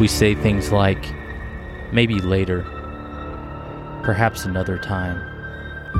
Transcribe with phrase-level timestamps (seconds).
[0.00, 1.04] We say things like,
[1.92, 2.62] maybe later,
[4.04, 5.20] perhaps another time,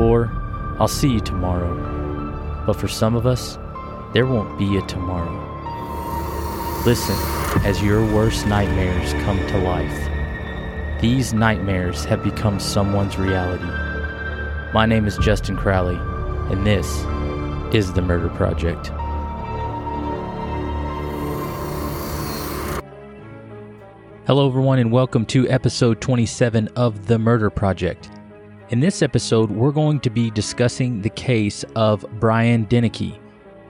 [0.01, 0.31] or
[0.79, 2.65] I'll see you tomorrow.
[2.65, 3.59] But for some of us,
[4.15, 5.45] there won't be a tomorrow.
[6.87, 7.17] Listen
[7.65, 11.01] as your worst nightmares come to life.
[11.01, 13.65] These nightmares have become someone's reality.
[14.73, 15.99] My name is Justin Crowley,
[16.53, 16.87] and this
[17.75, 18.93] is The Murder Project.
[24.29, 28.11] Hello, everyone, and welcome to episode 27 of The Murder Project.
[28.69, 33.19] In this episode, we're going to be discussing the case of Brian Deneke.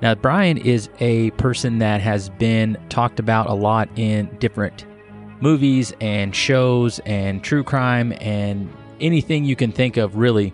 [0.03, 4.85] Now, Brian is a person that has been talked about a lot in different
[5.41, 10.53] movies and shows and true crime and anything you can think of, really,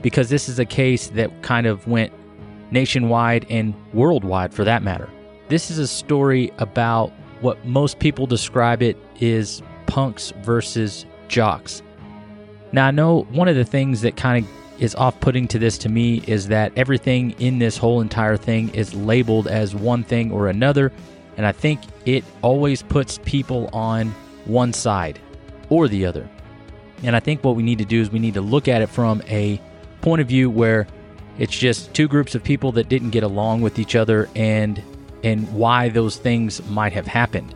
[0.00, 2.12] because this is a case that kind of went
[2.70, 5.10] nationwide and worldwide for that matter.
[5.48, 11.82] This is a story about what most people describe it is punks versus jocks.
[12.72, 15.76] Now, I know one of the things that kind of is off putting to this
[15.78, 20.32] to me is that everything in this whole entire thing is labeled as one thing
[20.32, 20.90] or another.
[21.36, 24.08] And I think it always puts people on
[24.46, 25.18] one side
[25.68, 26.28] or the other.
[27.02, 28.88] And I think what we need to do is we need to look at it
[28.88, 29.60] from a
[30.00, 30.86] point of view where
[31.38, 34.82] it's just two groups of people that didn't get along with each other and
[35.22, 37.54] and why those things might have happened.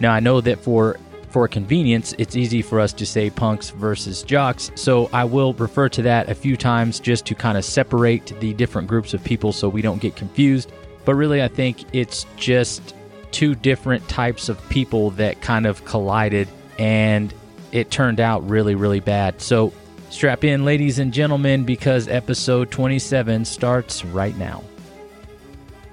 [0.00, 0.98] Now I know that for
[1.30, 5.88] for convenience, it's easy for us to say punks versus jocks, so I will refer
[5.90, 9.52] to that a few times just to kind of separate the different groups of people
[9.52, 10.72] so we don't get confused.
[11.04, 12.94] But really, I think it's just
[13.30, 16.48] two different types of people that kind of collided
[16.78, 17.32] and
[17.72, 19.40] it turned out really, really bad.
[19.40, 19.72] So
[20.08, 24.64] strap in, ladies and gentlemen, because episode 27 starts right now.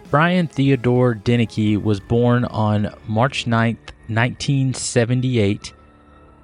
[0.10, 5.74] Brian Theodore Deneke was born on March 9th, 1978,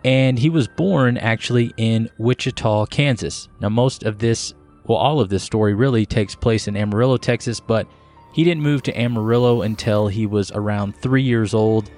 [0.03, 3.47] and he was born actually in Wichita, Kansas.
[3.61, 4.53] Now, most of this,
[4.86, 7.87] well, all of this story really takes place in Amarillo, Texas, but
[8.33, 11.89] he didn't move to Amarillo until he was around three years old,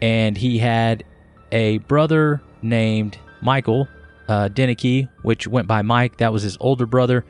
[0.00, 1.04] and he had
[1.50, 3.86] a brother named Michael
[4.28, 6.16] uh, Deneke, which went by Mike.
[6.16, 7.26] That was his older brother,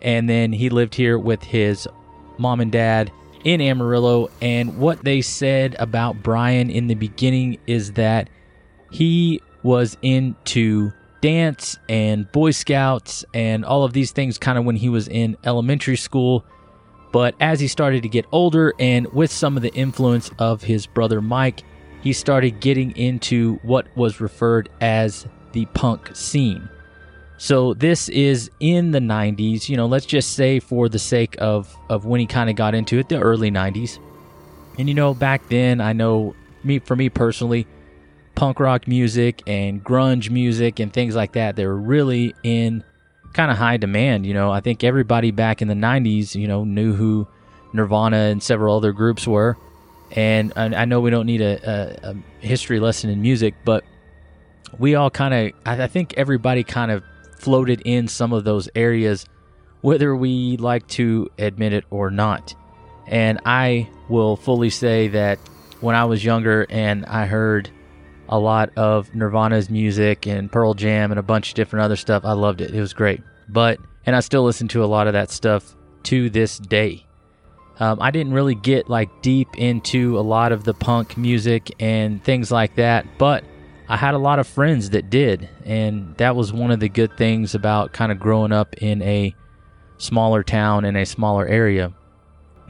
[0.00, 1.88] and then he lived here with his
[2.38, 3.10] mom and dad
[3.44, 4.30] in Amarillo.
[4.40, 8.28] And what they said about Brian in the beginning is that
[8.90, 14.76] he was into dance and Boy Scouts and all of these things kind of when
[14.76, 16.44] he was in elementary school.
[17.12, 20.86] But as he started to get older and with some of the influence of his
[20.86, 21.62] brother Mike,
[22.02, 26.68] he started getting into what was referred as the punk scene.
[27.44, 31.76] So this is in the 90s, you know, let's just say for the sake of
[31.90, 33.98] of when he kind of got into it, the early 90s.
[34.78, 37.66] And you know, back then, I know me for me personally,
[38.34, 42.82] punk rock music and grunge music and things like that, they were really in
[43.34, 44.50] kind of high demand, you know.
[44.50, 47.28] I think everybody back in the 90s, you know, knew who
[47.74, 49.58] Nirvana and several other groups were.
[50.12, 52.16] And I know we don't need a, a, a
[52.46, 53.84] history lesson in music, but
[54.78, 57.04] we all kind of, I think everybody kind of
[57.44, 59.26] floated in some of those areas,
[59.82, 62.54] whether we like to admit it or not.
[63.06, 65.38] And I will fully say that
[65.80, 67.68] when I was younger and I heard
[68.30, 72.24] a lot of Nirvana's music and Pearl Jam and a bunch of different other stuff,
[72.24, 72.74] I loved it.
[72.74, 73.20] It was great.
[73.50, 77.04] But, and I still listen to a lot of that stuff to this day.
[77.78, 82.24] Um, I didn't really get like deep into a lot of the punk music and
[82.24, 83.44] things like that, but
[83.88, 87.16] I had a lot of friends that did, and that was one of the good
[87.18, 89.34] things about kind of growing up in a
[89.98, 91.92] smaller town in a smaller area,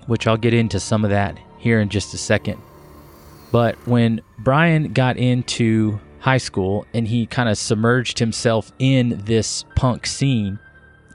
[0.06, 2.60] which I'll get into some of that here in just a second.
[3.52, 9.64] But when Brian got into high school and he kind of submerged himself in this
[9.76, 10.58] punk scene,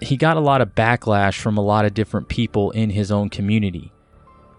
[0.02, 3.30] he got a lot of backlash from a lot of different people in his own
[3.30, 3.92] community.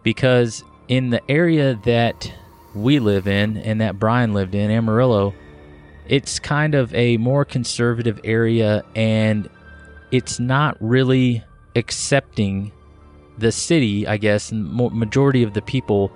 [0.02, 2.32] Because in the area that
[2.74, 5.34] we live in and that Brian lived in, Amarillo,
[6.06, 9.48] it's kind of a more conservative area and
[10.10, 11.44] it's not really
[11.76, 12.72] accepting
[13.38, 16.12] the city, I guess, and majority of the people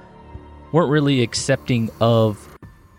[0.72, 2.48] weren't really accepting of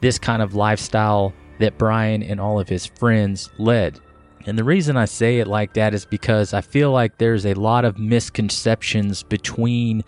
[0.02, 4.00] this kind of lifestyle that Brian and all of his friends led.
[4.46, 7.54] And the reason I say it like that is because I feel like there's a
[7.56, 10.04] lot of misconceptions between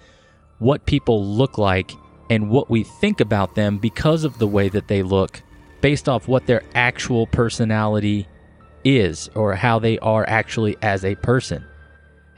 [0.60, 1.92] what people look like
[2.30, 5.42] and what we think about them because of the way that they look
[5.82, 8.28] based off what their actual personality
[8.84, 11.66] is or how they are actually as a person.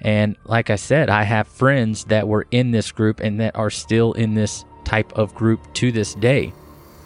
[0.01, 3.69] And like I said, I have friends that were in this group and that are
[3.69, 6.53] still in this type of group to this day.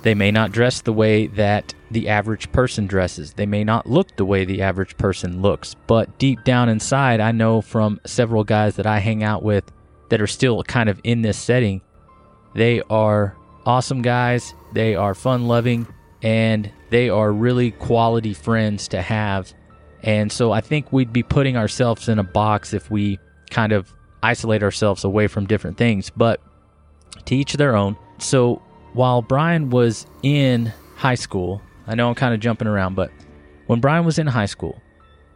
[0.03, 3.33] They may not dress the way that the average person dresses.
[3.33, 5.75] They may not look the way the average person looks.
[5.88, 9.63] But deep down inside, I know from several guys that I hang out with
[10.09, 11.81] that are still kind of in this setting,
[12.55, 13.35] they are
[13.65, 14.53] awesome guys.
[14.73, 15.88] They are fun loving
[16.21, 19.53] and they are really quality friends to have.
[20.01, 23.19] And so I think we'd be putting ourselves in a box if we
[23.50, 23.91] kind of
[24.21, 26.09] isolate ourselves away from different things.
[26.09, 26.41] But
[27.25, 27.97] to each their own.
[28.19, 28.61] So
[28.94, 33.11] while Brian was in high school, I know I'm kind of jumping around, but
[33.67, 34.81] when Brian was in high school,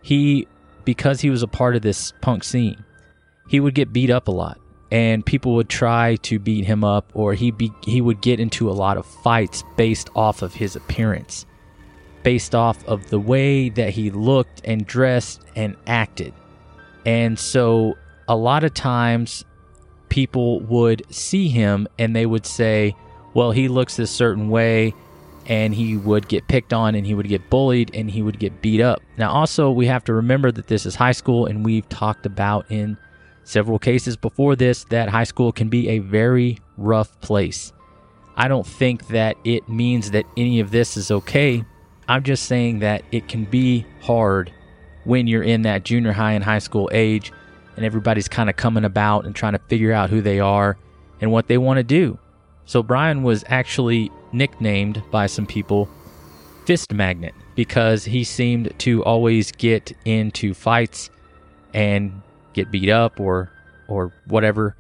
[0.02, 0.48] he,
[0.86, 2.84] because he was a part of this punk scene,
[3.50, 4.60] he would get beat up a lot.
[4.92, 8.70] And people would try to beat him up, or he be, he would get into
[8.70, 11.46] a lot of fights based off of his appearance,
[12.24, 16.34] based off of the way that he looked and dressed and acted.
[17.06, 17.98] And so,
[18.30, 19.44] a lot of times,
[20.10, 22.96] people would see him and they would say,
[23.34, 24.94] well, he looks this certain way,
[25.48, 28.62] and he would get picked on and he would get bullied and he would get
[28.62, 29.02] beat up.
[29.18, 32.66] Now, also, we have to remember that this is high school, and we've talked about
[32.70, 32.98] in
[33.48, 37.72] several cases before this that high school can be a very rough place.
[38.36, 41.64] I don't think that it means that any of this is okay.
[42.08, 44.52] I'm just saying that it can be hard
[45.06, 47.32] when you're in that junior high and high school age
[47.78, 50.78] and everybody's kind of coming about and trying to figure out who they are
[51.22, 52.20] and what they want to do.
[52.66, 55.90] So Brian was actually nicknamed by some people
[56.66, 61.10] Fist Magnet because he seemed to always get into fights
[61.74, 62.22] and
[62.58, 63.50] get beat up or
[63.88, 64.76] or whatever.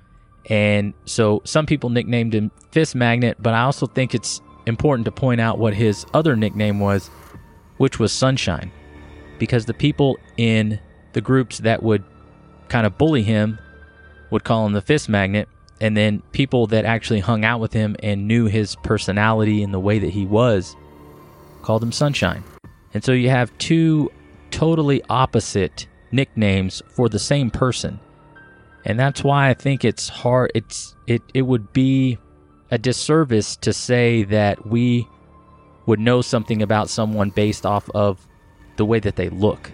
[0.50, 5.12] And so some people nicknamed him Fist Magnet, but I also think it's important to
[5.12, 7.09] point out what his other nickname was,
[7.77, 8.71] which was Sunshine.
[9.39, 10.79] Because the people in
[11.13, 12.03] the groups that would
[12.69, 13.59] kind of bully him
[14.29, 15.47] would call him the Fist Magnet,
[15.79, 19.79] and then people that actually hung out with him and knew his personality and the
[19.79, 20.75] way that he was
[21.62, 22.44] called him Sunshine.
[22.94, 24.12] And so you have two
[24.51, 28.00] totally opposite nicknames for the same person.
[28.86, 32.18] And that's why I think it's hard it's it it would be
[32.71, 35.07] a disservice to say that we
[35.86, 38.25] would know something about someone based off of
[38.75, 39.71] the way that they look.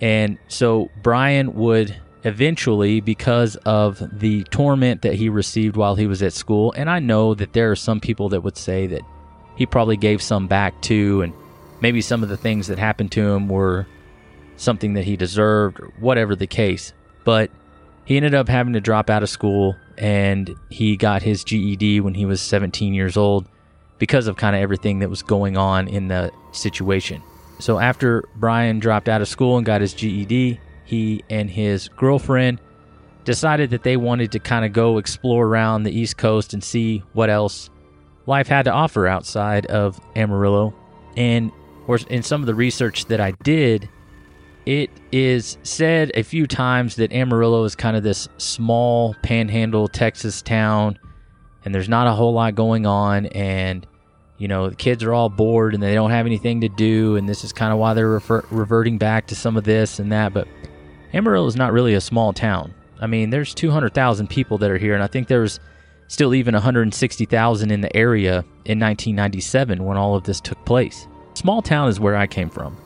[0.00, 6.22] And so Brian would eventually because of the torment that he received while he was
[6.22, 6.72] at school.
[6.76, 9.02] And I know that there are some people that would say that
[9.56, 11.32] he probably gave some back too, and
[11.80, 13.86] maybe some of the things that happened to him were
[14.56, 16.92] something that he deserved, or whatever the case.
[17.24, 17.50] But
[18.04, 22.14] he ended up having to drop out of school and he got his GED when
[22.14, 23.48] he was 17 years old
[23.98, 27.22] because of kind of everything that was going on in the situation.
[27.58, 32.60] So after Brian dropped out of school and got his GED, he and his girlfriend
[33.24, 37.02] decided that they wanted to kind of go explore around the East Coast and see
[37.12, 37.70] what else
[38.26, 40.74] life had to offer outside of Amarillo.
[41.16, 41.50] And
[42.08, 43.88] in some of the research that I did,
[44.66, 50.42] it is said a few times that Amarillo is kind of this small panhandle Texas
[50.42, 50.98] town
[51.64, 53.86] and there's not a whole lot going on and
[54.38, 57.28] you know the kids are all bored and they don't have anything to do and
[57.28, 60.34] this is kind of why they're refer- reverting back to some of this and that
[60.34, 60.46] but
[61.16, 62.74] Amarillo is not really a small town.
[63.00, 65.60] I mean, there's 200,000 people that are here, and I think there's
[66.08, 71.06] still even 160,000 in the area in 1997 when all of this took place.
[71.34, 72.76] Small town is where I came from.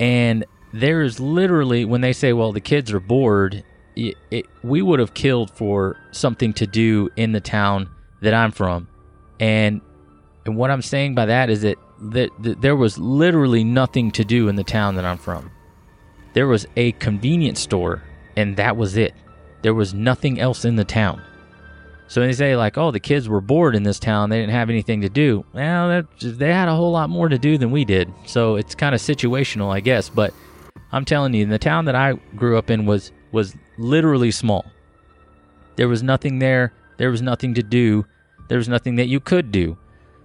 [0.00, 3.64] And there is literally, when they say, well, the kids are bored,
[3.96, 7.88] it, it, we would have killed for something to do in the town
[8.22, 8.88] that I'm from.
[9.40, 9.80] And,
[10.46, 14.48] and what I'm saying by that is that, that, there was literally nothing to do
[14.48, 15.50] in the town that I'm from
[16.34, 18.02] there was a convenience store,
[18.36, 19.14] and that was it.
[19.62, 21.22] There was nothing else in the town.
[22.06, 24.52] So when they say like, oh, the kids were bored in this town; they didn't
[24.52, 25.44] have anything to do.
[25.54, 28.12] Well, they had a whole lot more to do than we did.
[28.26, 30.10] So it's kind of situational, I guess.
[30.10, 30.34] But
[30.94, 34.64] I'm telling you, the town that I grew up in was was literally small.
[35.76, 36.72] There was nothing there.
[36.98, 38.06] There was nothing to do.
[38.48, 39.76] There was nothing that you could do.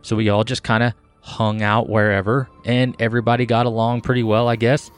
[0.02, 4.48] So we all just kind of hung out wherever, and everybody got along pretty well,
[4.48, 4.92] I guess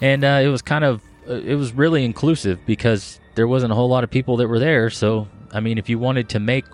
[0.00, 3.74] and uh, it was kind of uh, it was really inclusive because there wasn't a
[3.74, 4.90] whole lot of people that were there.
[4.90, 6.64] So I mean, if you wanted to make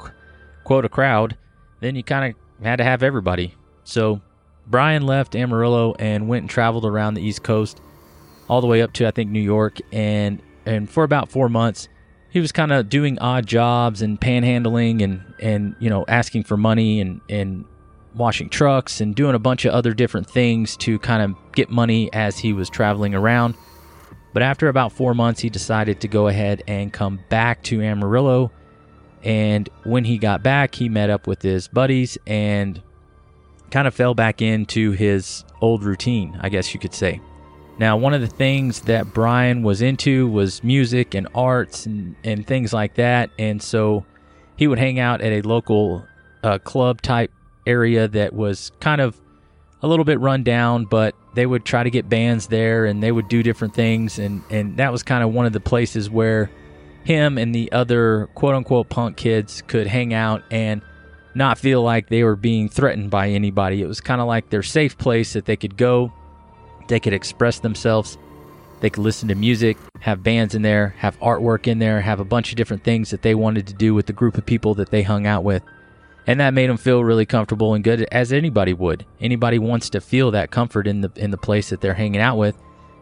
[0.65, 1.37] quote a crowd,
[1.81, 3.55] then you kind of had to have everybody.
[3.85, 4.21] So
[4.67, 7.81] Brian left Amarillo and went and traveled around the East Coast,
[8.53, 11.89] all the way up to I think New York, and and for about four months,
[12.29, 16.59] he was kind of doing odd jobs and panhandling and and you know asking for
[16.59, 17.65] money and and
[18.15, 22.13] washing trucks and doing a bunch of other different things to kind of get money
[22.13, 23.55] as he was traveling around.
[24.35, 28.53] But after about four months, he decided to go ahead and come back to Amarillo.
[29.23, 32.83] And when he got back, he met up with his buddies and
[33.71, 37.23] kind of fell back into his old routine, I guess you could say.
[37.79, 42.47] Now, one of the things that Brian was into was music and arts and, and
[42.47, 43.31] things like that.
[43.39, 44.05] And so
[44.57, 46.07] he would hang out at a local
[46.43, 47.33] uh, club type
[47.67, 49.21] area that was kind of
[49.83, 53.11] a little bit run down, but they would try to get bands there and they
[53.11, 54.19] would do different things.
[54.19, 56.51] And, and that was kind of one of the places where
[57.05, 60.83] him and the other quote unquote punk kids could hang out and
[61.35, 63.83] not feel like they were being threatened by anybody.
[63.83, 66.13] It was kind of like their safe place that they could go,
[66.93, 68.19] they could express themselves,
[68.81, 72.25] they could listen to music, have bands in there, have artwork in there, have a
[72.25, 74.91] bunch of different things that they wanted to do with the group of people that
[74.91, 75.63] they hung out with.
[76.27, 79.07] And that made them feel really comfortable and good as anybody would.
[79.23, 82.37] Anybody wants to feel that comfort in the in the place that they're hanging out
[82.37, 82.57] with.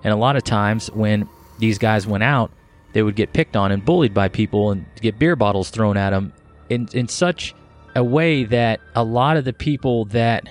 [0.04, 1.28] And a lot of times when
[1.58, 2.52] these guys went out,
[2.92, 6.10] they would get picked on and bullied by people and get beer bottles thrown at
[6.10, 6.32] them
[6.68, 7.56] in in such
[7.96, 10.48] a way that a lot of the people that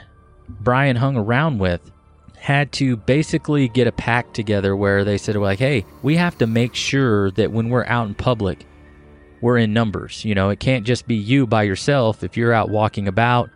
[0.50, 1.90] Brian hung around with
[2.40, 6.48] had to basically get a pact together where they said like hey we have to
[6.48, 8.66] make sure that when we're out in public
[9.42, 10.26] we're in numbers.
[10.26, 12.24] You know it can't just be you by yourself.
[12.24, 13.50] If you're out walking about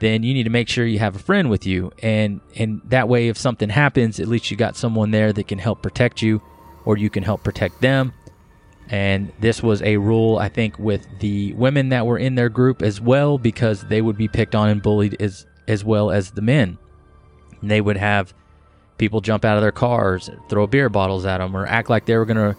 [0.00, 1.92] then you need to make sure you have a friend with you.
[2.02, 5.58] And and that way if something happens at least you got someone there that can
[5.58, 6.40] help protect you
[6.84, 8.12] or you can help protect them.
[8.90, 12.80] And this was a rule, I think, with the women that were in their group
[12.80, 16.40] as well, because they would be picked on and bullied as, as well as the
[16.40, 16.78] men.
[17.60, 18.34] And they would have
[18.98, 22.16] people jump out of their cars, throw beer bottles at them, or act like they
[22.16, 22.56] were going to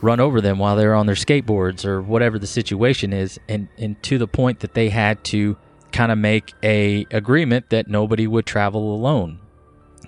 [0.00, 3.40] run over them while they were on their skateboards, or whatever the situation is.
[3.48, 5.56] And, and to the point that they had to
[5.92, 9.40] kind of make a agreement that nobody would travel alone.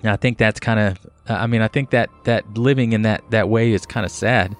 [0.01, 3.23] And I think that's kind of, I mean, I think that, that living in that,
[3.31, 4.55] that way is kind of sad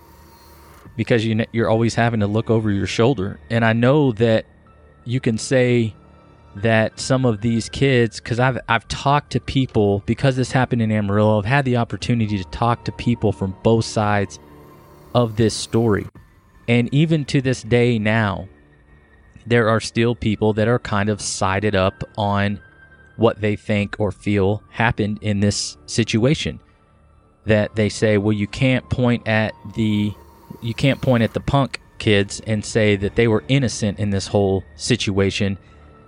[0.95, 3.39] because you you're always having to look over your shoulder.
[3.49, 4.45] And I know that
[5.05, 5.95] you can say
[6.55, 10.91] that some of these kids because I've I've talked to people because this happened in
[10.91, 11.39] Amarillo.
[11.39, 14.39] I've had the opportunity to talk to people from both sides
[15.13, 16.07] of this story.
[16.67, 18.47] And even to this day now,
[19.45, 22.59] there are still people that are kind of sided up on
[23.15, 26.59] what they think or feel happened in this situation.
[27.45, 30.13] That they say, well, you can't point at the
[30.61, 34.27] you can't point at the punk kids and say that they were innocent in this
[34.27, 35.57] whole situation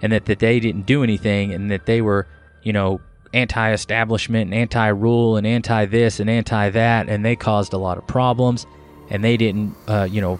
[0.03, 2.27] and that, that they didn't do anything and that they were,
[2.61, 3.01] you know,
[3.33, 7.77] anti establishment and anti rule and anti this and anti that and they caused a
[7.77, 8.67] lot of problems
[9.09, 10.39] and they didn't, uh, you know,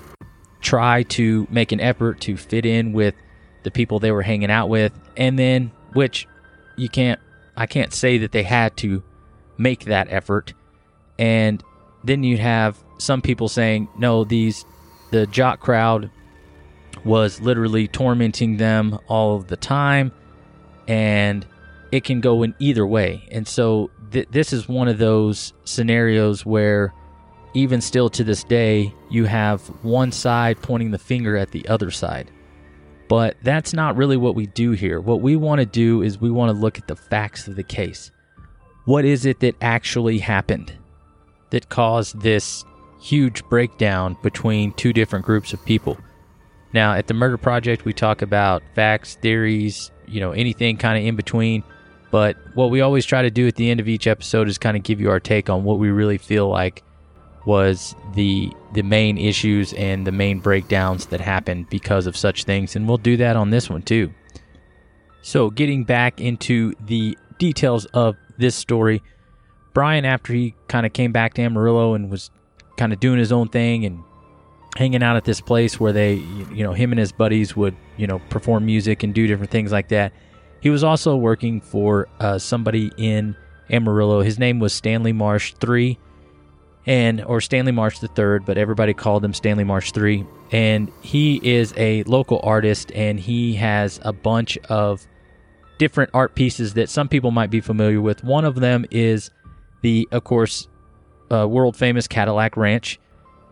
[0.62, 3.16] try to make an effort to fit in with
[3.64, 4.94] the people they were hanging out with.
[5.18, 6.28] And then, which
[6.76, 7.20] you can't,
[7.56, 9.02] I can't say that they had to
[9.58, 10.54] make that effort.
[11.18, 11.64] And
[12.04, 14.66] then you'd have some people saying no these
[15.12, 16.10] the jock crowd
[17.06, 20.12] was literally tormenting them all the time
[20.88, 21.46] and
[21.92, 23.28] it can go in either way.
[23.32, 26.94] And so th- this is one of those scenarios where
[27.54, 31.92] even still to this day you have one side pointing the finger at the other
[31.92, 32.32] side.
[33.10, 35.00] But that's not really what we do here.
[35.00, 37.64] What we want to do is we want to look at the facts of the
[37.64, 38.12] case.
[38.86, 40.74] What is it that actually happened
[41.52, 42.66] that caused this
[43.04, 45.98] huge breakdown between two different groups of people.
[46.74, 51.06] Now, at the Murder Project, we talk about facts, theories, you know, anything kind of
[51.06, 51.64] in between.
[52.12, 54.78] But what we always try to do at the end of each episode is kind
[54.78, 56.84] of give you our take on what we really feel like
[57.46, 62.74] was the the main issues and the main breakdowns that happened because of such things
[62.76, 64.14] and we'll do that on this one too.
[65.22, 69.02] So, getting back into the details of this story,
[69.74, 72.30] Brian after he kind of came back to Amarillo and was
[72.78, 74.04] kind of doing his own thing and
[74.76, 76.16] hanging out at this place where they,
[76.52, 79.72] you know, him and his buddies would, you know, perform music and do different things
[79.72, 80.14] like that.
[80.62, 83.36] He was also working for uh, somebody in
[83.70, 84.22] Amarillo.
[84.22, 86.00] His name was Stanley Marsh three,
[86.86, 90.26] and or Stanley Marsh the third, but everybody called him Stanley Marsh three.
[90.52, 95.06] And he is a local artist, and he has a bunch of
[95.78, 98.24] different art pieces that some people might be familiar with.
[98.24, 99.32] One of them is
[99.82, 100.68] the, of course,
[101.32, 103.00] uh, world famous Cadillac Ranch,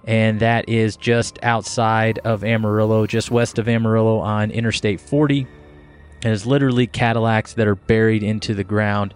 [0.05, 5.47] and that is just outside of Amarillo, just west of Amarillo on Interstate 40.
[6.23, 9.13] And it's literally Cadillacs that are buried into the ground,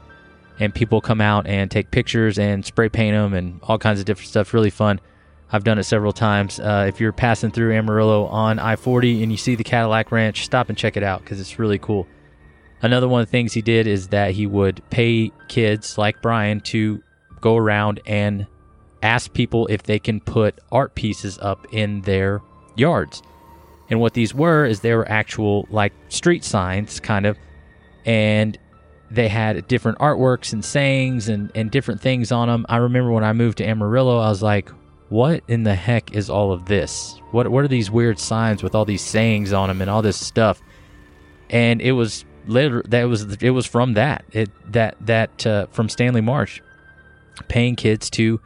[0.59, 4.05] and people come out and take pictures and spray paint them and all kinds of
[4.05, 4.53] different stuff.
[4.53, 4.99] Really fun.
[5.51, 6.59] I've done it several times.
[6.59, 10.43] Uh, if you're passing through Amarillo on I 40 and you see the Cadillac Ranch,
[10.43, 12.07] stop and check it out because it's really cool.
[12.81, 16.61] Another one of the things he did is that he would pay kids like Brian
[16.61, 17.01] to
[17.41, 18.47] go around and
[19.05, 22.41] ask people if they can put art pieces up in their
[22.75, 23.21] yards.
[23.89, 27.37] And what these were is they were actual like street signs kind of
[28.05, 28.57] and
[29.11, 32.65] they had different artworks and sayings and, and different things on them.
[32.67, 34.69] I remember when I moved to Amarillo, I was like,
[35.09, 37.21] what in the heck is all of this?
[37.29, 40.17] What what are these weird signs with all these sayings on them and all this
[40.17, 40.61] stuff?
[41.51, 45.89] And it was later that was it was from that it that that uh, from
[45.89, 46.59] Stanley Marsh,
[47.47, 48.41] paying kids to,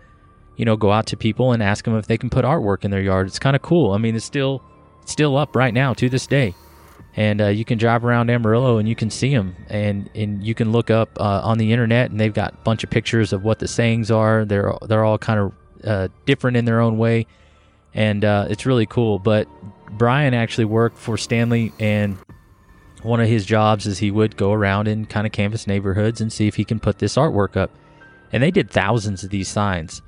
[0.60, 2.92] you know, go out to people and ask them if they can put artwork in
[2.92, 3.28] their yard.
[3.28, 3.94] It's kind of cool.
[3.94, 4.62] I mean, it's still
[5.06, 6.54] still up right now to this day
[7.16, 10.54] and uh, you can drive around Amarillo and you can see them, and and you
[10.54, 13.44] can look up uh, on the internet, and they've got a bunch of pictures of
[13.44, 14.46] what the sayings are.
[14.46, 17.25] They're they're all kind of uh, different in their own way,
[17.94, 19.20] and uh, it's really cool.
[19.20, 19.48] But
[19.92, 22.18] Brian actually worked for Stanley, and
[23.01, 26.32] one of his jobs is he would go around and kind of canvass neighborhoods and
[26.32, 27.72] see if he can put this artwork up,
[28.32, 30.01] and they did thousands of these signs.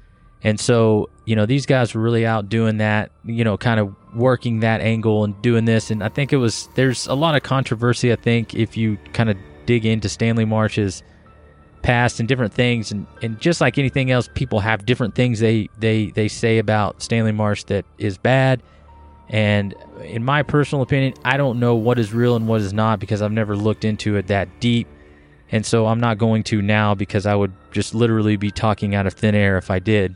[0.44, 3.96] And so, you know, these guys were really out doing that, you know, kind of
[4.16, 5.92] working that angle and doing this.
[5.92, 9.30] And I think it was, there's a lot of controversy, I think, if you kind
[9.30, 11.04] of dig into Stanley Marsh's
[11.84, 12.92] past and different things.
[12.92, 17.02] And, and just like anything else, people have different things they, they, they say about
[17.04, 18.64] Stanley Marsh that is bad.
[19.30, 23.00] And in my personal opinion, I don't know what is real and what is not
[23.00, 24.88] because I've never looked into it that deep.
[25.52, 29.06] And so I'm not going to now because I would just literally be talking out
[29.06, 30.16] of thin air if I did.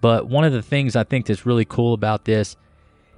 [0.00, 2.56] But one of the things I think that's really cool about this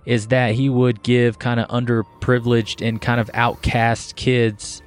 [0.04, 4.82] is that he would give kind of underprivileged and kind of outcast kids,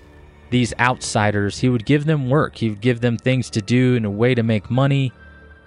[0.49, 2.57] these outsiders, he would give them work.
[2.57, 5.13] He would give them things to do and a way to make money.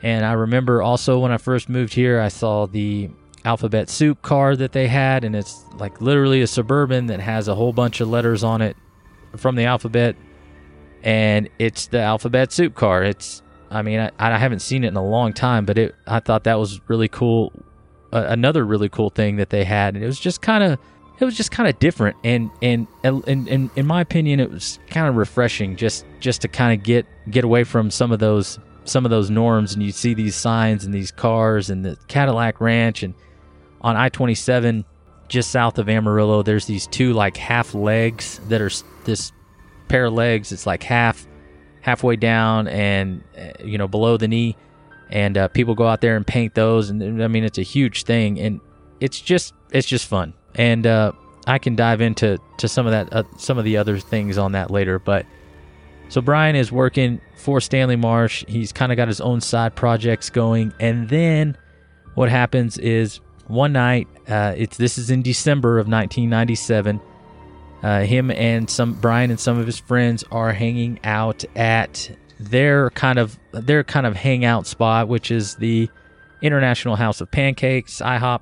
[0.03, 3.11] And I remember also when I first moved here, I saw the
[3.45, 7.55] alphabet soup car that they had, and it's like literally a suburban that has a
[7.55, 8.77] whole bunch of letters on it
[9.37, 10.15] from the alphabet.
[11.03, 13.03] And it's the alphabet soup car.
[13.03, 16.21] It's I mean, I, I haven't seen it in a long time, but it I
[16.21, 17.53] thought that was really cool.
[18.11, 20.79] Uh, another really cool thing that they had, and it was just kind of
[21.21, 24.79] it was just kind of different, and and and, and in my opinion, it was
[24.89, 28.59] kind of refreshing just just to kind of get get away from some of those
[28.85, 32.61] some of those norms, and you see these signs and these cars and the Cadillac
[32.61, 33.15] Ranch, and
[33.83, 34.87] on I twenty seven
[35.29, 38.71] just south of Amarillo, there's these two like half legs that are
[39.05, 39.33] this
[39.89, 40.53] pair of legs.
[40.53, 41.27] It's like half
[41.81, 44.57] halfway down and uh, you know below the knee,
[45.11, 46.91] and uh, people go out there and paint those.
[46.91, 48.61] And I mean, it's a huge thing, and
[49.01, 50.35] it's just it's just fun.
[50.55, 51.13] And uh,
[51.47, 54.53] I can dive into to some of that uh, some of the other things on
[54.53, 55.27] that later, but.
[56.11, 58.43] So Brian is working for Stanley Marsh.
[58.49, 61.55] He's kind of got his own side projects going, and then
[62.15, 67.01] what happens is one night, uh, it's this is in December of 1997.
[67.83, 72.11] Uh, him and some Brian and some of his friends are hanging out at
[72.41, 75.89] their kind of their kind of hangout spot, which is the
[76.43, 78.41] International House of Pancakes (IHOP),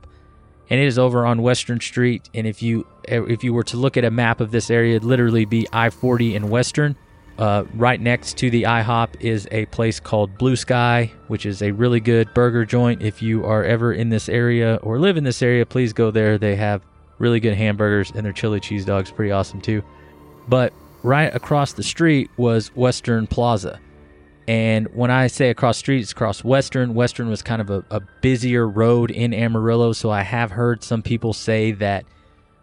[0.70, 2.30] and it is over on Western Street.
[2.34, 5.04] And if you if you were to look at a map of this area, it'd
[5.04, 6.96] literally be I-40 and Western.
[7.38, 11.70] Uh, right next to the IHOP is a place called Blue Sky, which is a
[11.70, 13.02] really good burger joint.
[13.02, 16.38] If you are ever in this area or live in this area, please go there.
[16.38, 16.80] They have
[17.18, 19.82] really good hamburgers, and their chili cheese dogs pretty awesome too.
[20.48, 23.80] But right across the street was Western Plaza.
[24.48, 26.94] And when I say across street, it's across Western.
[26.94, 31.02] Western was kind of a, a busier road in Amarillo, so I have heard some
[31.02, 32.04] people say that,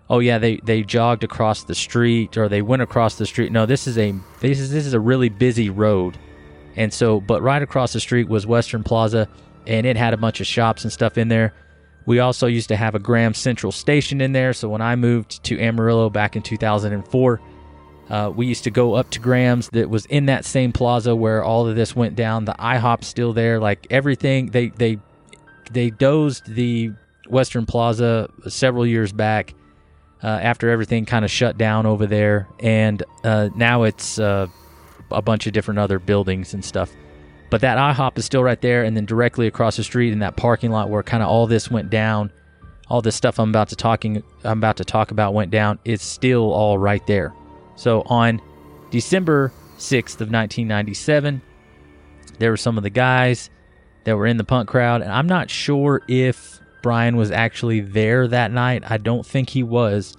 [0.10, 3.52] oh yeah, they, they jogged across the street or they went across the street.
[3.52, 6.18] No, this is a this is this is a really busy road,
[6.78, 9.28] and so but right across the street was Western Plaza,
[9.68, 11.54] and it had a bunch of shops and stuff in there.
[12.06, 14.54] We also used to have a Graham Central station in there.
[14.54, 17.42] So when I moved to Amarillo back in 2004,
[18.10, 21.44] uh, we used to go up to Graham's that was in that same plaza where
[21.44, 22.46] all of this went down.
[22.46, 23.60] The IHOP's still there.
[23.60, 25.00] Like everything, they they
[25.72, 26.92] they dozed the
[27.30, 29.54] Western Plaza several years back
[30.22, 34.48] uh, after everything kind of shut down over there, and uh, now it's uh,
[35.12, 36.92] a bunch of different other buildings and stuff.
[37.54, 40.36] But that IHOP is still right there, and then directly across the street in that
[40.36, 42.32] parking lot where kind of all this went down,
[42.88, 45.78] all this stuff I'm about to talking I'm about to talk about went down.
[45.86, 47.32] It's still all right there.
[47.76, 48.42] So on
[48.90, 51.44] December 6th of 1997,
[52.40, 53.52] there were some of the guys
[54.06, 58.28] that were in the punk crowd, and I'm not sure if Brian was actually there
[58.30, 58.82] that night.
[58.90, 60.18] I don't think he was.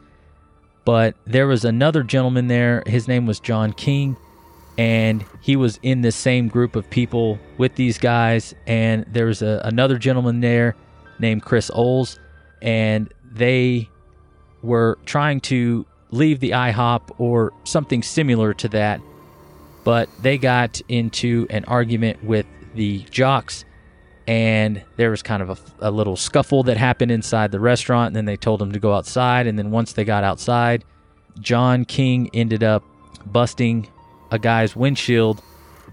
[0.85, 2.85] But there was another gentleman there.
[2.87, 4.17] His name was John King
[4.77, 8.55] and he was in the same group of people with these guys.
[8.67, 10.75] And there was a, another gentleman there
[11.19, 12.19] named chris oles
[12.63, 13.89] and they
[14.63, 19.01] were trying to leave the ihop or something similar to that
[19.85, 23.65] but they got into an argument with the jocks
[24.27, 28.17] and there was kind of a, a little scuffle that happened inside the restaurant and
[28.17, 30.85] then they told them to go outside and then once they got outside
[31.41, 32.83] john king ended up
[33.27, 33.89] busting
[34.35, 35.41] a guy's windshield.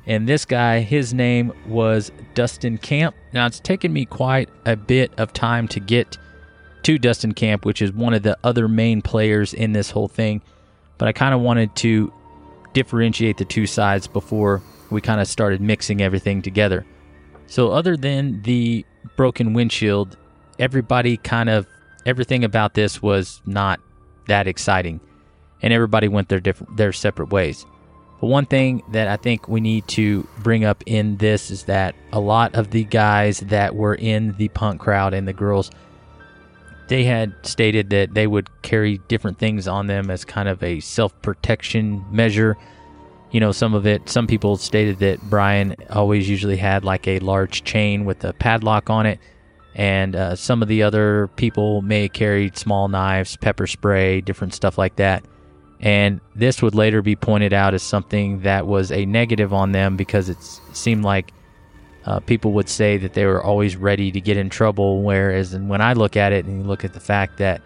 [0.08, 3.16] And this guy, his name was Dustin Camp.
[3.34, 6.18] Now, it's taken me quite a bit of time to get
[6.84, 10.42] to Dustin Camp, which is one of the other main players in this whole thing.
[10.98, 12.12] But I kind of wanted to
[12.74, 16.86] differentiate the two sides before we kind of started mixing everything together.
[17.46, 20.18] So, other than the broken windshield,
[20.58, 21.68] everybody kind of
[22.06, 23.80] everything about this was not
[24.28, 25.00] that exciting,
[25.62, 27.66] and everybody went their different their separate ways.
[28.22, 31.96] But one thing that I think we need to bring up in this is that
[32.14, 35.72] a lot of the guys that were in the punk crowd and the girls,
[36.88, 40.80] they had stated that they would carry different things on them as kind of a
[40.82, 42.58] self protection measure.
[43.32, 47.18] You know, some of it, some people stated that Brian always usually had like a
[47.20, 49.20] large chain with a padlock on it
[49.74, 54.78] and uh, some of the other people may carry small knives, pepper spray, different stuff
[54.78, 55.24] like that.
[55.82, 59.98] And this would later be pointed out as something that was a negative on them
[59.98, 60.38] because it
[60.74, 61.34] seemed like
[62.06, 65.02] uh, people would say that they were always ready to get in trouble.
[65.02, 67.62] Whereas, and when I look at it and you look at the fact that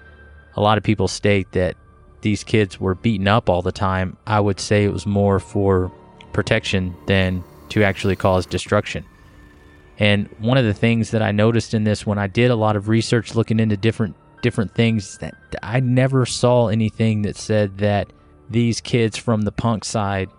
[0.56, 1.76] a lot of people state that
[2.22, 5.92] these kids were beaten up all the time, I would say it was more for
[6.32, 9.06] protection than to actually cause destruction.
[9.98, 12.76] And one of the things that I noticed in this when I did a lot
[12.76, 18.14] of research looking into different different things that I never saw anything that said that
[18.48, 20.30] these kids from the punk side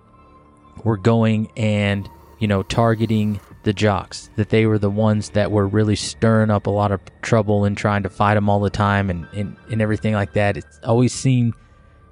[0.84, 5.66] were going and, you know, targeting the jocks, that they were the ones that were
[5.66, 9.10] really stirring up a lot of trouble and trying to fight them all the time
[9.10, 10.56] and, and, and everything like that.
[10.56, 11.54] It always seemed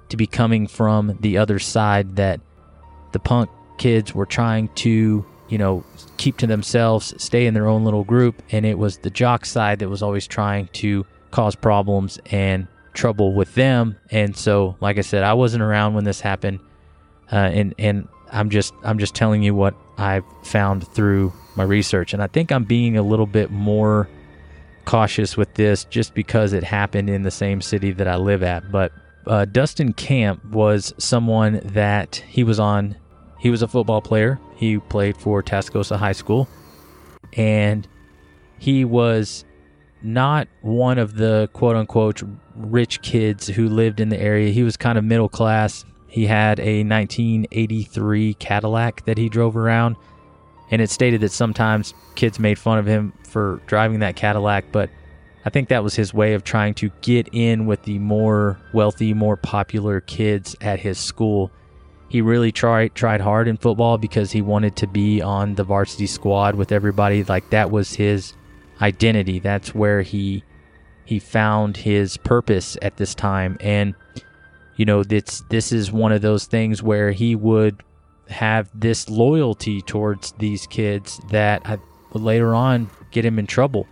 [0.09, 2.41] to be coming from the other side that
[3.13, 5.85] the punk kids were trying to you know,
[6.17, 8.41] keep to themselves, stay in their own little group.
[8.51, 11.05] And it was the jock side that was always trying to
[11.35, 13.97] cause problems and trouble with them.
[14.09, 16.61] And so, like I said, I wasn't around when this happened,
[17.29, 22.13] uh, and and I'm just I'm just telling you what I've found through my research.
[22.13, 24.07] And I think I'm being a little bit more
[24.85, 28.71] cautious with this just because it happened in the same city that I live at.
[28.71, 28.93] But
[29.27, 32.95] uh, Dustin Camp was someone that he was on
[33.39, 34.39] he was a football player.
[34.55, 36.47] He played for Tascosa High School.
[37.33, 37.85] And
[38.57, 39.43] he was
[40.01, 42.21] not one of the quote unquote
[42.55, 44.51] rich kids who lived in the area.
[44.51, 45.85] He was kind of middle class.
[46.07, 49.95] He had a 1983 Cadillac that he drove around.
[50.71, 54.89] And it stated that sometimes kids made fun of him for driving that Cadillac, but
[55.45, 59.13] I think that was his way of trying to get in with the more wealthy,
[59.13, 61.51] more popular kids at his school
[62.15, 66.07] he really tried tried hard in football because he wanted to be on the varsity
[66.07, 67.23] squad with everybody.
[67.23, 68.33] Like that was his
[68.81, 69.39] identity.
[69.39, 70.43] That's where he
[71.05, 73.57] he found his purpose at this time.
[73.59, 73.95] And
[74.75, 77.83] you know, this this is one of those things where he would
[78.29, 81.77] have this loyalty towards these kids that I,
[82.13, 83.87] later on get him in trouble.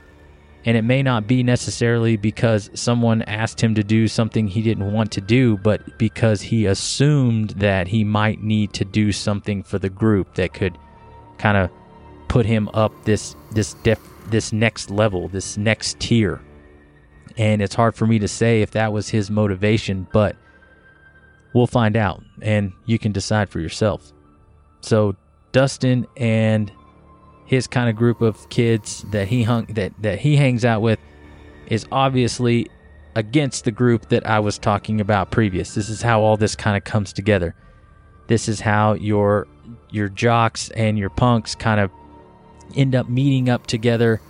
[0.65, 4.93] And it may not be necessarily because someone asked him to do something he didn't
[4.93, 9.77] want to do, but because he assumed that he might need to do something for
[9.77, 10.77] the group that could
[11.37, 11.69] kind of
[12.29, 16.41] put him up this this def, this next level, this next tier.
[17.37, 20.35] And it's hard for me to say if that was his motivation, but
[21.53, 24.13] we'll find out and you can decide for yourself.
[24.81, 25.15] So
[25.51, 26.71] Dustin and
[27.45, 30.99] his kind of group of kids that he hung that that he hangs out with
[31.67, 32.67] is obviously
[33.15, 35.75] against the group that I was talking about previous.
[35.75, 37.55] This is how all this kind of comes together.
[38.27, 39.47] This is how your
[39.91, 41.91] your jocks and your punks kind of
[42.75, 44.21] end up meeting up together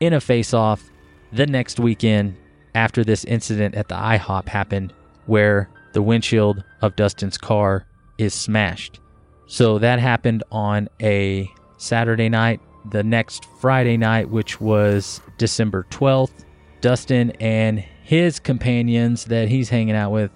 [0.00, 0.90] in a face off
[1.32, 2.36] the next weekend
[2.74, 4.92] after this incident at the IHOP happened
[5.26, 7.86] where the windshield of Dustin's car
[8.18, 9.00] is smashed.
[9.46, 12.60] So that happened on a Saturday night.
[12.90, 16.44] The next Friday night, which was December 12th,
[16.80, 20.30] Dustin and his companions that he's hanging out with,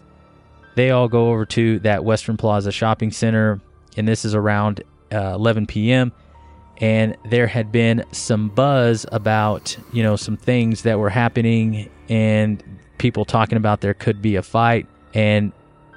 [0.75, 3.61] they all go over to that Western Plaza shopping center,
[3.97, 4.83] and this is around
[5.13, 6.13] uh, 11 p.m.
[6.79, 12.63] And there had been some buzz about, you know, some things that were happening, and
[12.99, 14.87] people talking about there could be a fight.
[15.13, 15.53] And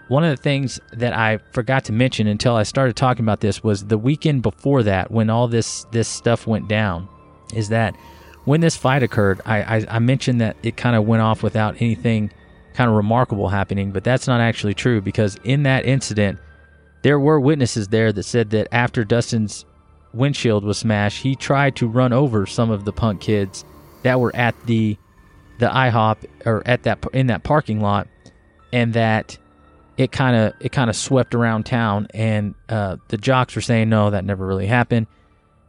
[0.08, 3.64] one of the things that I forgot to mention until I started talking about this
[3.64, 7.08] was the weekend before that, when all this this stuff went down,
[7.54, 7.96] is that
[8.46, 11.76] when this fight occurred, I, I, I mentioned that it kind of went off without
[11.76, 12.32] anything
[12.74, 16.40] kind of remarkable happening, but that's not actually true because in that incident,
[17.04, 19.66] there were witnesses there that said that after Dustin's
[20.14, 23.64] windshield was smashed, he tried to run over some of the punk kids
[24.04, 24.98] that were at the
[25.60, 28.08] the IHOP or at that in that parking lot,
[28.74, 29.38] and that
[29.98, 33.90] it kind of it kind of swept around town, and uh, the jocks were saying
[33.90, 35.08] no, that never really happened,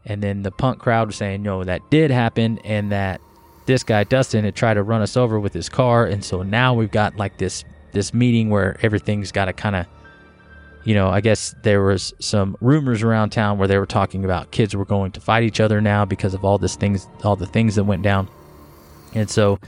[0.04, 3.20] and then the punk crowd was saying no, that did happen, and that
[3.66, 6.74] this guy Dustin had tried to run us over with his car, and so now
[6.74, 9.86] we've got like this this meeting where everything's got to kind of
[10.84, 14.50] you know, I guess there was some rumors around town where they were talking about
[14.50, 17.46] kids were going to fight each other now because of all this things, all the
[17.46, 18.28] things that went down.
[19.14, 19.58] And so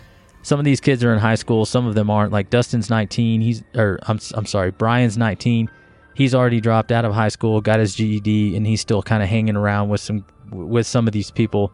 [0.43, 2.33] some of these kids are in high school, some of them aren't.
[2.33, 5.71] Like Dustin's 19, he's or I'm I'm sorry, Brian's 19.
[6.15, 9.29] He's already dropped out of high school, got his GED, and he's still kind of
[9.29, 11.73] hanging around with some with some of these people.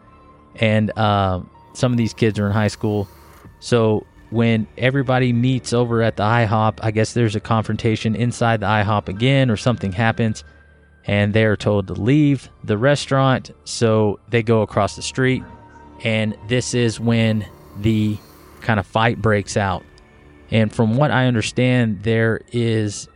[0.57, 1.41] And uh,
[1.73, 3.09] some of these kids are in high school.
[3.61, 8.67] So when everybody meets over at the IHOP, I guess there's a confrontation inside the
[8.67, 10.45] IHOP again, or something happens,
[11.05, 13.51] and they're told to leave the restaurant.
[13.65, 15.43] So they go across the street,
[16.05, 17.45] and this is when
[17.81, 18.17] the
[18.61, 19.85] kind of fight breaks out.
[20.51, 23.09] And from what I understand, there is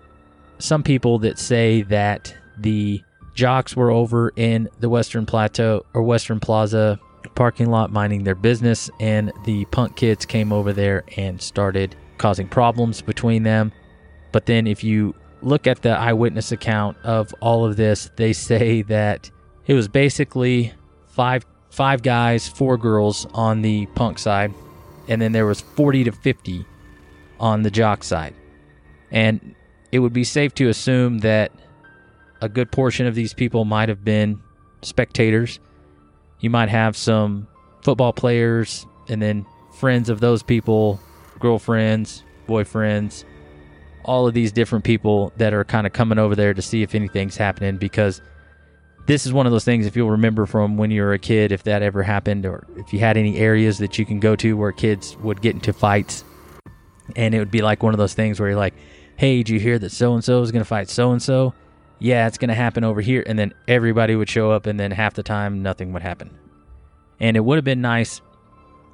[0.59, 3.03] some people that say that the
[3.35, 7.01] jocks were over in the Western Plateau or Western Plaza
[7.35, 12.49] parking lot minding their business, and the punk kids came over there and started causing
[12.49, 13.73] problems between them.
[14.33, 18.83] But then, if you look at the eyewitness account of all of this, they say
[18.83, 19.31] that
[19.67, 20.73] it was basically
[21.09, 24.55] five five guys, four girls on the punk side,
[25.09, 26.65] and then there was 40 to 50
[27.41, 28.35] on the jock side.
[29.11, 29.55] And
[29.91, 31.51] it would be safe to assume that
[32.41, 34.41] a good portion of these people might have been
[34.83, 35.59] spectators
[36.45, 37.49] you might have some
[37.81, 41.01] football players and then friends of those people,
[41.41, 43.25] girlfriends, boyfriends,
[44.05, 46.95] all of these different people that are kind of coming over there to see if
[46.95, 48.21] anything's happening because
[49.07, 51.51] this is one of those things if you'll remember from when you were a kid
[51.51, 54.55] if that ever happened or if you had any areas that you can go to
[54.55, 56.25] where kids would get into fights.
[57.17, 58.75] And it would be like one of those things where you're like
[59.17, 61.55] hey did you hear that so and so is going to fight so and so
[62.05, 63.25] yeah, it's going to happen over here.
[63.27, 66.37] And then everybody would show up, and then half the time, nothing would happen.
[67.19, 68.21] And it would have been nice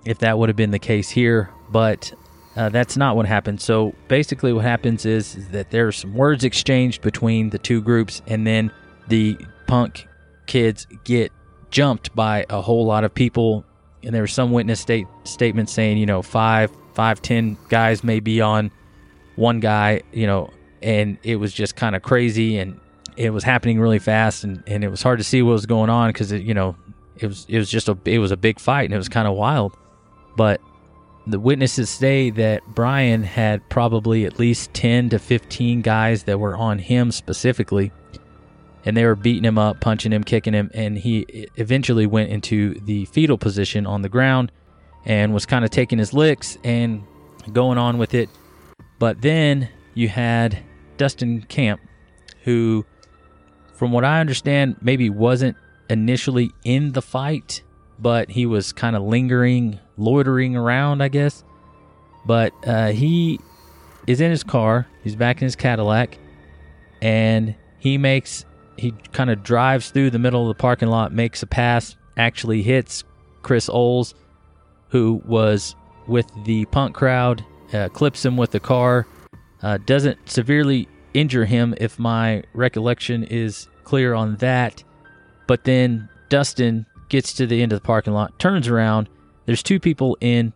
[0.04, 2.12] if that would have been the case here, but
[2.54, 3.60] uh, that's not what happened.
[3.60, 8.22] So basically, what happens is, is that there's some words exchanged between the two groups,
[8.28, 8.70] and then
[9.08, 10.06] the punk
[10.46, 11.32] kids get
[11.72, 13.64] jumped by a whole lot of people.
[14.04, 18.20] And there was some witness state statements saying, you know, five, five, ten guys may
[18.20, 18.70] be on
[19.34, 22.56] one guy, you know, and it was just kind of crazy.
[22.56, 22.78] And
[23.20, 25.90] it was happening really fast and, and it was hard to see what was going
[25.90, 26.74] on because you know
[27.16, 29.28] it was it was just a it was a big fight and it was kind
[29.28, 29.76] of wild.
[30.36, 30.60] But
[31.26, 36.56] the witnesses say that Brian had probably at least 10 to 15 guys that were
[36.56, 37.92] on him specifically
[38.86, 42.80] and they were beating him up punching him kicking him and he eventually went into
[42.86, 44.50] the fetal position on the ground
[45.04, 47.04] and was kind of taking his licks and
[47.52, 48.30] going on with it.
[48.98, 50.58] But then you had
[50.96, 51.82] Dustin Camp
[52.44, 52.86] who
[53.80, 55.56] from what I understand, maybe wasn't
[55.88, 57.62] initially in the fight,
[57.98, 61.42] but he was kind of lingering, loitering around, I guess.
[62.26, 63.40] But uh, he
[64.06, 64.86] is in his car.
[65.02, 66.18] He's back in his Cadillac,
[67.00, 68.44] and he makes
[68.76, 72.60] he kind of drives through the middle of the parking lot, makes a pass, actually
[72.60, 73.04] hits
[73.40, 74.14] Chris Oles,
[74.90, 75.74] who was
[76.06, 79.06] with the punk crowd, uh, clips him with the car,
[79.62, 84.82] uh, doesn't severely injure him if my recollection is clear on that.
[85.46, 89.08] But then Dustin gets to the end of the parking lot, turns around.
[89.46, 90.52] There's two people in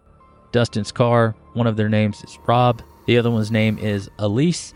[0.52, 1.34] Dustin's car.
[1.54, 4.72] One of their names is Rob, the other one's name is Elise.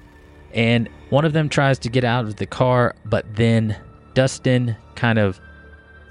[0.54, 3.76] And one of them tries to get out of the car, but then
[4.14, 5.40] Dustin kind of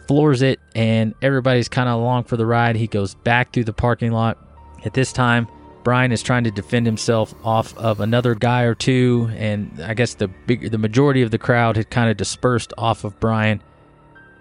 [0.08, 2.76] floors it, and everybody's kind of along for the ride.
[2.76, 4.38] He goes back through the parking lot.
[4.86, 5.48] At this time,
[5.88, 10.16] Brian is trying to defend himself off of another guy or two, and I guess
[10.16, 13.64] the big, the majority of the crowd had kind of dispersed off of Brian.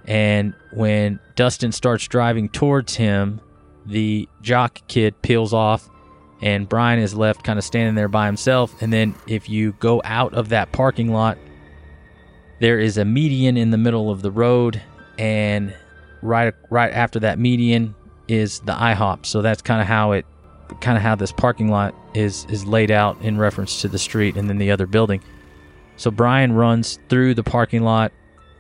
[0.07, 3.41] And when Dustin starts driving towards him,
[3.87, 5.89] the jock kid peels off,
[6.43, 8.83] and Brian is left kind of standing there by himself.
[8.83, 11.39] And then if you go out of that parking lot,
[12.59, 14.83] there is a median in the middle of the road,
[15.17, 15.73] and
[16.23, 17.95] right right after that median
[18.27, 19.25] is the IHOP.
[19.25, 20.27] So that's kind of how it
[20.81, 24.37] kind of how this parking lot is is laid out in reference to the street
[24.37, 25.23] and then the other building.
[25.97, 28.13] So Brian runs through the parking lot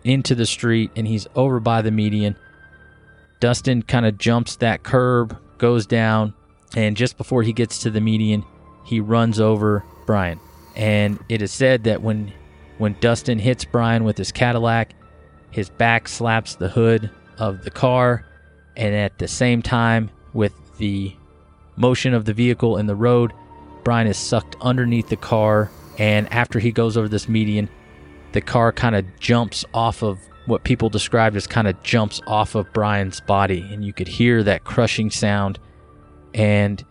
[0.05, 2.37] into the street and he's over by the median.
[3.40, 6.33] Dustin kind of jumps that curb, goes down,
[6.75, 8.45] and just before he gets to the median,
[8.85, 10.40] he runs over Brian.
[10.75, 12.33] And it is said that when
[12.79, 14.95] when Dustin hits Brian with his Cadillac,
[15.51, 18.27] his back slaps the hood of the car,
[18.77, 21.14] and at the same time with the
[21.77, 23.33] motion of the vehicle in the road,
[23.85, 27.69] Brian is sucked underneath the car And after he goes over this median,
[28.33, 32.55] the car kind of jumps off of what people described as kind of jumps off
[32.55, 33.67] of Brian's body.
[33.73, 35.59] And you could hear that crushing sound.
[36.35, 36.85] And,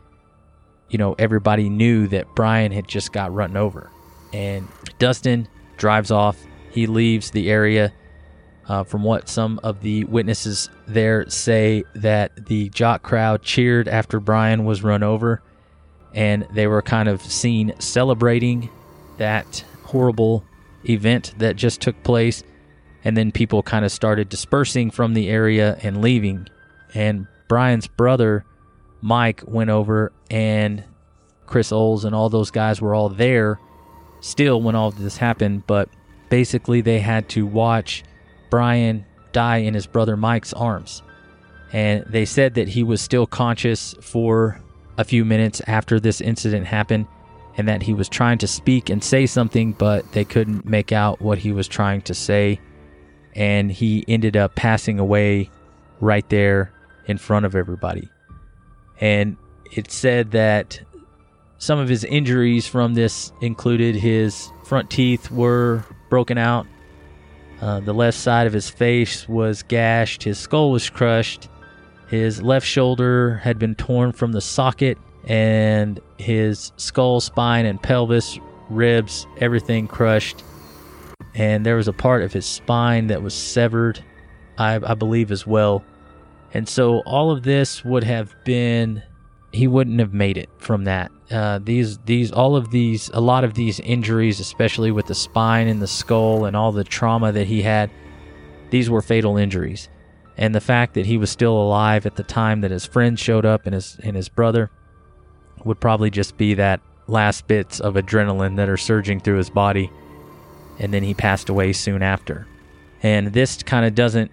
[0.89, 3.89] you know, everybody knew that Brian had just got run over.
[4.33, 4.67] And
[4.99, 6.37] Dustin drives off.
[6.71, 7.93] He leaves the area.
[8.67, 14.19] Uh, from what some of the witnesses there say, that the jock crowd cheered after
[14.19, 15.41] Brian was run over,
[16.15, 18.69] and they were kind of seen celebrating
[19.17, 20.43] that horrible
[20.89, 22.43] event that just took place.
[23.03, 26.47] And then people kind of started dispersing from the area and leaving.
[26.95, 28.45] And Brian's brother,
[29.01, 30.83] Mike, went over, and
[31.45, 33.59] Chris Oles and all those guys were all there
[34.21, 35.67] still when all of this happened.
[35.67, 35.89] But
[36.29, 38.03] basically, they had to watch
[38.49, 41.01] Brian die in his brother Mike's arms.
[41.73, 44.61] And they said that he was still conscious for
[44.97, 47.07] a few minutes after this incident happened
[47.57, 51.21] and that he was trying to speak and say something, but they couldn't make out
[51.21, 52.59] what he was trying to say.
[53.33, 55.49] And he ended up passing away
[55.99, 56.71] right there
[57.05, 58.09] in front of everybody.
[58.99, 59.37] And
[59.71, 60.81] it said that
[61.57, 66.67] some of his injuries from this included his front teeth were broken out,
[67.61, 71.49] uh, the left side of his face was gashed, his skull was crushed,
[72.07, 78.39] his left shoulder had been torn from the socket, and his skull, spine, and pelvis,
[78.69, 80.43] ribs, everything crushed.
[81.33, 84.03] And there was a part of his spine that was severed,
[84.57, 85.83] I, I believe, as well.
[86.53, 89.03] And so all of this would have been,
[89.51, 91.11] he wouldn't have made it from that.
[91.31, 95.67] Uh, these, these, all of these, a lot of these injuries, especially with the spine
[95.67, 97.89] and the skull and all the trauma that he had,
[98.69, 99.89] these were fatal injuries.
[100.37, 103.45] And the fact that he was still alive at the time that his friends showed
[103.45, 104.69] up and his and his brother,
[105.63, 109.91] would probably just be that last bits of adrenaline that are surging through his body.
[110.79, 112.47] And then he passed away soon after.
[113.01, 114.31] And this kind of doesn't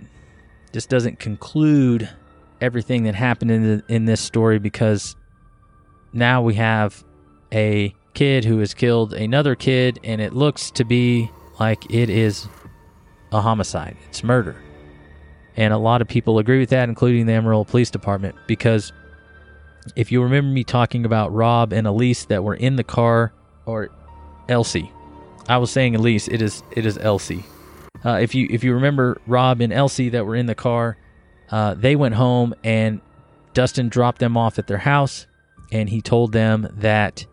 [0.72, 2.08] just doesn't conclude
[2.60, 5.16] everything that happened in the, in this story because
[6.12, 7.04] now we have
[7.52, 12.48] a kid who has killed another kid and it looks to be like it is
[13.32, 13.96] a homicide.
[14.08, 14.56] It's murder.
[15.56, 18.92] And a lot of people agree with that including the Amarillo Police Department because
[19.96, 23.32] if you remember me talking about Rob and Elise that were in the car,
[23.66, 23.90] or
[24.48, 24.90] Elsie,
[25.48, 26.28] I was saying Elise.
[26.28, 27.44] It is it is Elsie.
[28.04, 30.96] Uh, if you if you remember Rob and Elsie that were in the car,
[31.50, 33.00] uh, they went home and
[33.54, 35.26] Dustin dropped them off at their house,
[35.72, 37.26] and he told them that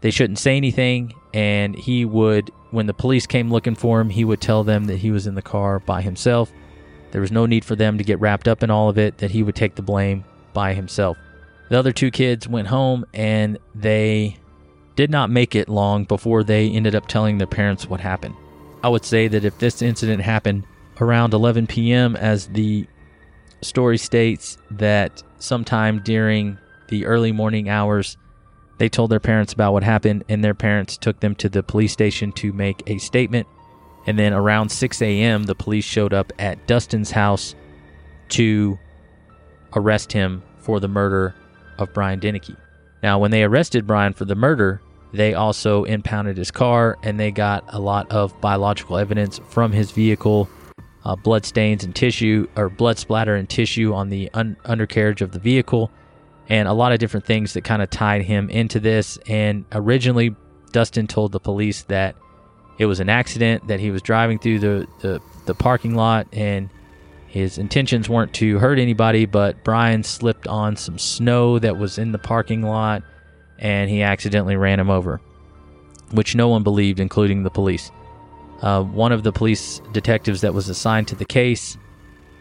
[0.00, 4.24] they shouldn't say anything, and he would when the police came looking for him, he
[4.24, 6.52] would tell them that he was in the car by himself.
[7.10, 9.18] There was no need for them to get wrapped up in all of it.
[9.18, 11.16] That he would take the blame by himself.
[11.70, 14.36] The other two kids went home and they
[14.96, 18.34] did not make it long before they ended up telling their parents what happened.
[18.82, 20.64] I would say that if this incident happened
[21.00, 22.86] around 11 p.m., as the
[23.62, 28.16] story states, that sometime during the early morning hours,
[28.78, 31.92] they told their parents about what happened, and their parents took them to the police
[31.92, 33.46] station to make a statement.
[34.06, 37.54] And then around 6 a.m., the police showed up at Dustin's house
[38.30, 38.78] to
[39.74, 41.34] arrest him for the murder
[41.78, 42.56] of Brian Deneke.
[43.02, 44.80] Now, when they arrested Brian for the murder,
[45.12, 49.90] they also impounded his car and they got a lot of biological evidence from his
[49.90, 50.48] vehicle
[51.04, 55.32] uh, blood stains and tissue, or blood splatter and tissue on the un- undercarriage of
[55.32, 55.90] the vehicle,
[56.48, 59.18] and a lot of different things that kind of tied him into this.
[59.28, 60.34] And originally,
[60.72, 62.16] Dustin told the police that
[62.78, 66.70] it was an accident, that he was driving through the, the, the parking lot and
[67.26, 72.12] his intentions weren't to hurt anybody, but Brian slipped on some snow that was in
[72.12, 73.02] the parking lot
[73.58, 75.20] and he accidentally ran him over,
[76.12, 77.90] which no one believed, including the police.
[78.62, 81.76] Uh, one of the police detectives that was assigned to the case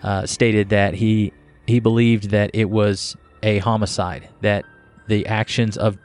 [0.04, 1.34] uh, stated that he
[1.66, 4.66] he believed that it was a homicide, that
[5.08, 5.98] the actions of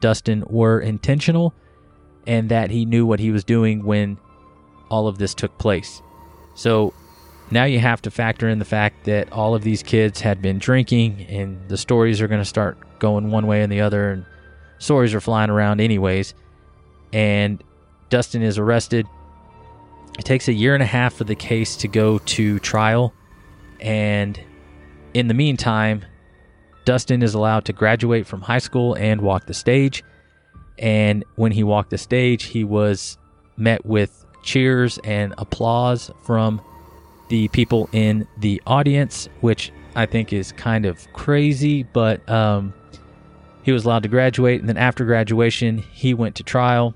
[0.00, 1.54] Dustin were intentional,
[2.26, 4.18] and that he knew what he was doing when
[4.90, 6.02] all of this took place.
[6.54, 6.94] So
[7.50, 10.58] now you have to factor in the fact that all of these kids had been
[10.58, 14.24] drinking and the stories are going to start going one way and the other and
[14.78, 16.34] stories are flying around anyways.
[17.12, 17.62] And
[18.08, 19.06] dustin is arrested.
[20.18, 23.12] It takes a year and a half for the case to go to trial.
[23.80, 24.40] And
[25.12, 26.04] in the meantime
[26.84, 30.02] dustin is allowed to graduate from high school and walk the stage
[30.78, 33.18] and when he walked the stage he was
[33.56, 36.60] met with cheers and applause from
[37.28, 42.74] the people in the audience, which I think is kind of crazy, but um,
[43.62, 44.60] he was allowed to graduate.
[44.60, 46.94] And then after graduation, he went to trial.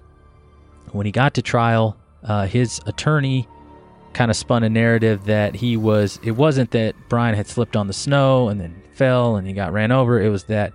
[0.93, 3.49] When he got to trial, uh, his attorney
[4.13, 7.87] kind of spun a narrative that he was, it wasn't that Brian had slipped on
[7.87, 10.21] the snow and then fell and he got ran over.
[10.21, 10.73] It was that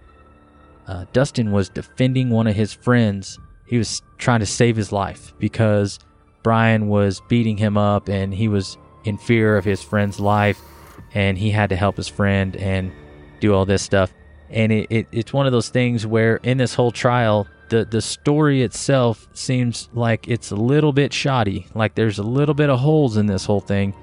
[0.87, 3.39] uh, Dustin was defending one of his friends.
[3.65, 5.99] He was trying to save his life because
[6.43, 10.59] Brian was beating him up and he was in fear of his friend's life
[11.13, 12.91] and he had to help his friend and
[13.39, 14.13] do all this stuff.
[14.49, 18.01] And it, it, it's one of those things where in this whole trial, the, the
[18.01, 21.65] story itself seems like it's a little bit shoddy.
[21.73, 23.95] Like there's a little bit of holes in this whole thing.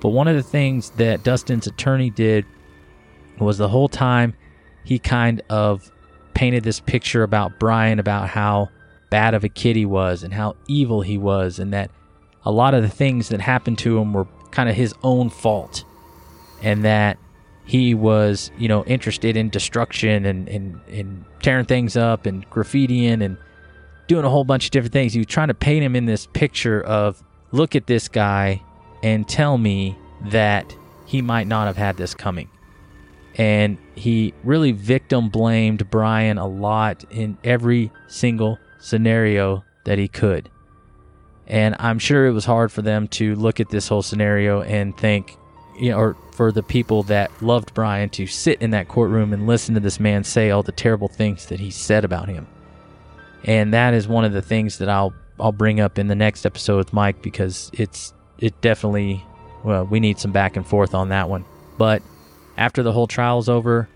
[0.00, 2.44] But one of the things that Dustin's attorney did
[3.38, 4.34] was the whole time
[4.84, 5.92] he kind of
[6.34, 8.70] painted this picture about Brian about how
[9.10, 11.92] bad of a kid he was and how evil he was, and that
[12.44, 15.84] a lot of the things that happened to him were kind of his own fault,
[16.62, 17.16] and that
[17.64, 23.22] he was, you know, interested in destruction and, and, and tearing things up and graffitiing
[23.22, 23.36] and
[24.06, 25.12] doing a whole bunch of different things.
[25.12, 28.62] He was trying to paint him in this picture of look at this guy
[29.02, 29.96] and tell me
[30.26, 32.48] that he might not have had this coming
[33.36, 40.50] and he really victim blamed Brian a lot in every single scenario that he could.
[41.46, 44.96] And I'm sure it was hard for them to look at this whole scenario and
[44.96, 45.36] think,
[45.76, 49.46] you know, or for the people that loved Brian to sit in that courtroom and
[49.46, 52.46] listen to this man say all the terrible things that he said about him.
[53.44, 56.46] And that is one of the things that I'll I'll bring up in the next
[56.46, 59.24] episode with Mike because it's it definitely
[59.62, 61.44] well, we need some back and forth on that one.
[61.78, 62.02] But
[62.56, 63.88] after the whole trial is over,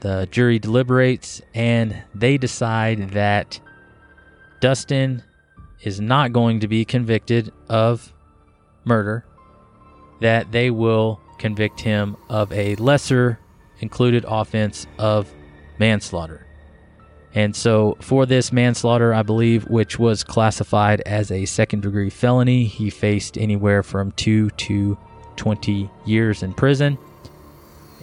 [0.00, 3.60] the jury deliberates and they decide that
[4.60, 5.22] Dustin
[5.82, 8.12] is not going to be convicted of
[8.84, 9.24] murder,
[10.22, 13.38] that they will convict him of a lesser
[13.80, 15.32] included offense of
[15.78, 16.46] manslaughter.
[17.34, 22.64] And so, for this manslaughter, I believe, which was classified as a second degree felony,
[22.64, 24.98] he faced anywhere from two to
[25.36, 26.98] 20 years in prison.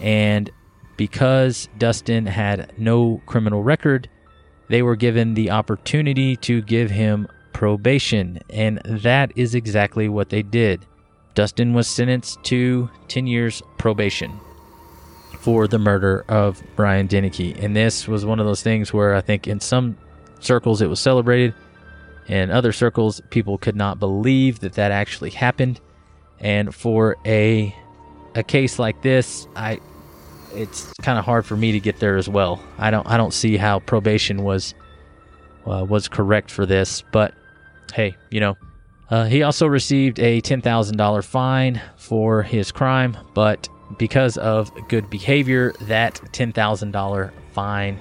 [0.01, 0.49] And
[0.97, 4.09] because Dustin had no criminal record,
[4.67, 8.39] they were given the opportunity to give him probation.
[8.49, 10.85] And that is exactly what they did.
[11.35, 14.39] Dustin was sentenced to 10 years probation
[15.39, 17.63] for the murder of Brian Deneke.
[17.63, 19.97] And this was one of those things where I think in some
[20.39, 21.53] circles it was celebrated.
[22.27, 25.79] In other circles, people could not believe that that actually happened.
[26.39, 27.75] And for a
[28.35, 29.79] a case like this, I
[30.53, 32.61] it's kind of hard for me to get there as well.
[32.77, 34.73] I don't I don't see how probation was
[35.65, 37.33] uh, was correct for this, but
[37.93, 38.57] hey, you know,
[39.09, 44.71] uh, he also received a ten thousand dollar fine for his crime, but because of
[44.87, 47.99] good behavior, that ten thousand dollar fine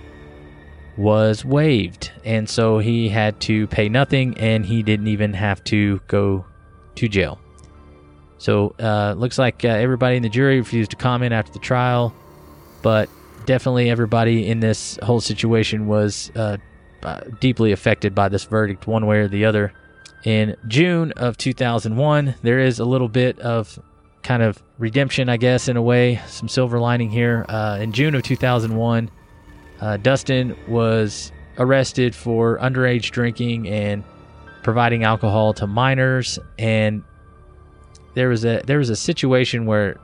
[0.97, 6.01] was waived, and so he had to pay nothing, and he didn't even have to
[6.09, 6.45] go
[6.97, 7.39] to jail.
[8.39, 12.15] So uh, looks like uh, everybody in the jury refused to comment after the trial
[12.83, 13.09] but
[13.47, 16.59] definitely everybody in this whole situation was uh,
[17.03, 19.73] uh, deeply affected by this verdict, one way or the other.
[20.25, 23.79] In June of 2001, there is a little bit of
[24.23, 27.47] kind of redemption, I guess, in a way, some silver lining here.
[27.49, 29.11] Uh, in June of 2001,
[29.81, 34.05] uh, Dustin was arrested for underage drinking and
[34.63, 37.03] providing alcohol to minors, and
[38.15, 39.99] there was a there was a situation where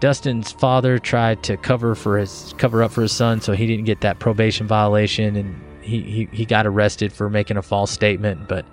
[0.00, 3.84] Dustin's father tried to cover for his cover up for his son, so he didn't
[3.84, 8.48] get that probation violation, and he, he, he got arrested for making a false statement.
[8.48, 8.64] But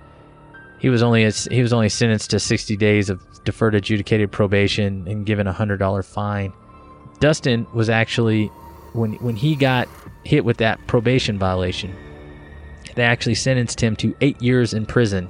[0.85, 5.25] he was only he was only sentenced to 60 days of deferred adjudicated probation and
[5.25, 6.53] given a hundred dollar fine.
[7.19, 8.51] Dustin was actually
[8.93, 9.89] when when he got
[10.25, 11.95] hit with that probation violation,
[12.93, 15.27] they actually sentenced him to eight years in prison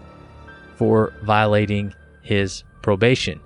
[0.76, 3.40] for violating his probation.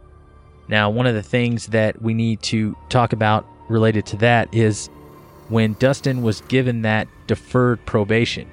[0.67, 4.87] Now, one of the things that we need to talk about related to that is
[5.49, 8.49] when Dustin was given that deferred probation.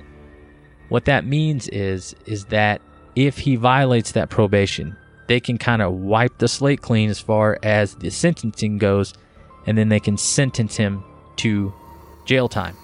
[0.90, 2.82] What that means is is that
[3.16, 4.96] if he violates that probation,
[5.26, 9.14] they can kind of wipe the slate clean as far as the sentencing goes,
[9.66, 11.02] and then they can sentence him
[11.36, 11.74] to
[12.26, 12.76] jail time.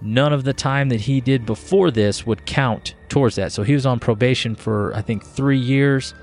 [0.00, 3.52] None of the time that he did before this would count towards that.
[3.52, 6.14] So he was on probation for I think three years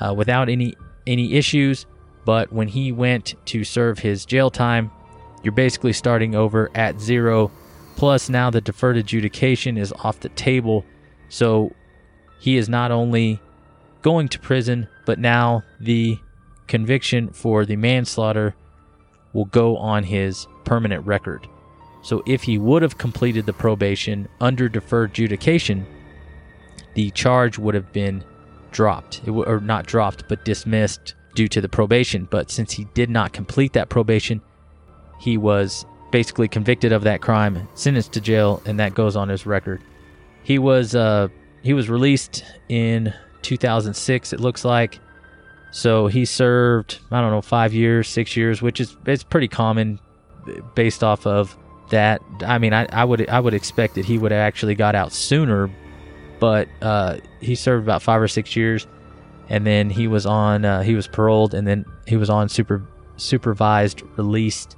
[0.00, 0.74] uh, without any
[1.06, 1.86] any issues.
[2.24, 4.92] But when he went to serve his jail time,
[5.42, 7.50] you're basically starting over at zero.
[7.96, 10.84] Plus, now the deferred adjudication is off the table.
[11.28, 11.72] So
[12.42, 13.40] he is not only
[14.02, 16.18] going to prison, but now the
[16.66, 18.56] conviction for the manslaughter
[19.32, 21.46] will go on his permanent record.
[22.02, 25.86] So if he would have completed the probation under deferred adjudication,
[26.94, 28.24] the charge would have been
[28.72, 32.26] dropped, w- or not dropped, but dismissed due to the probation.
[32.28, 34.42] But since he did not complete that probation,
[35.20, 39.46] he was basically convicted of that crime, sentenced to jail, and that goes on his
[39.46, 39.80] record.
[40.42, 41.28] He was uh,
[41.62, 44.32] he was released in 2006.
[44.32, 45.00] It looks like.
[45.70, 49.98] So he served I don't know five years, six years, which is it's pretty common
[50.74, 51.56] based off of
[51.90, 52.20] that.
[52.44, 55.12] I mean, I, I would I would expect that he would have actually got out
[55.12, 55.70] sooner,
[56.40, 58.86] but uh, he served about five or six years,
[59.48, 62.86] and then he was on uh, he was paroled, and then he was on super
[63.16, 64.76] supervised released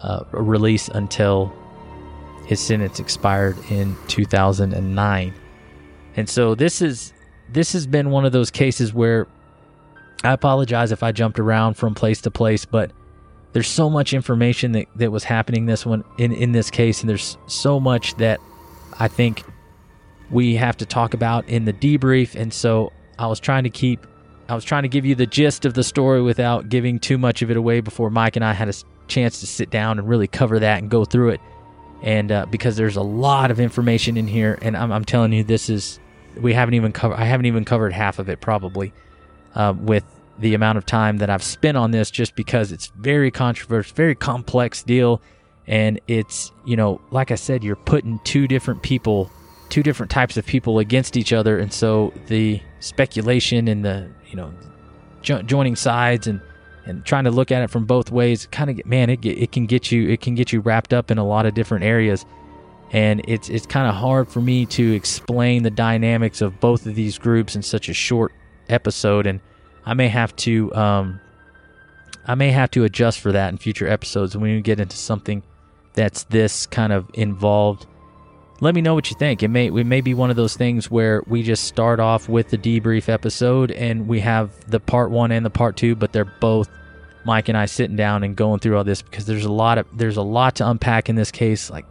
[0.00, 1.52] uh, release until
[2.46, 5.34] his sentence expired in 2009.
[6.16, 7.12] And so this is
[7.48, 9.26] this has been one of those cases where
[10.24, 12.92] I apologize if I jumped around from place to place, but
[13.52, 17.10] there's so much information that, that was happening this one in, in this case, and
[17.10, 18.40] there's so much that
[18.98, 19.42] I think
[20.30, 22.34] we have to talk about in the debrief.
[22.34, 24.06] And so I was trying to keep
[24.48, 27.42] I was trying to give you the gist of the story without giving too much
[27.42, 28.74] of it away before Mike and I had a
[29.06, 31.40] chance to sit down and really cover that and go through it.
[32.02, 35.44] And uh, because there's a lot of information in here, and I'm, I'm telling you,
[35.44, 36.00] this is
[36.36, 37.14] we haven't even covered.
[37.14, 38.92] I haven't even covered half of it probably
[39.54, 40.04] uh, with
[40.38, 44.16] the amount of time that I've spent on this, just because it's very controversial, very
[44.16, 45.22] complex deal,
[45.66, 49.30] and it's you know, like I said, you're putting two different people,
[49.68, 54.36] two different types of people against each other, and so the speculation and the you
[54.36, 54.52] know
[55.20, 56.40] jo- joining sides and
[56.86, 59.66] and trying to look at it from both ways kind of man it, it can
[59.66, 62.24] get you it can get you wrapped up in a lot of different areas.
[62.90, 66.94] And it's it's kind of hard for me to explain the dynamics of both of
[66.94, 68.32] these groups in such a short
[68.68, 69.40] episode and
[69.84, 71.20] I may have to um,
[72.26, 75.42] I may have to adjust for that in future episodes when we get into something
[75.94, 77.86] that's this kind of involved
[78.62, 79.42] let me know what you think.
[79.42, 82.50] It may it may be one of those things where we just start off with
[82.50, 86.24] the debrief episode and we have the part one and the part two, but they're
[86.24, 86.70] both
[87.24, 89.86] Mike and I sitting down and going through all this because there's a lot of
[89.92, 91.84] there's a lot to unpack in this case, like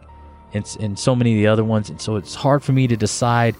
[0.54, 2.96] in, in so many of the other ones, and so it's hard for me to
[2.96, 3.54] decide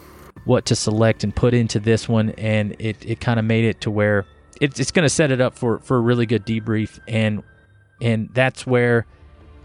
[0.45, 3.79] what to select and put into this one, and it, it kind of made it
[3.81, 4.25] to where
[4.59, 7.43] it's it's going to set it up for for a really good debrief, and
[8.01, 9.05] and that's where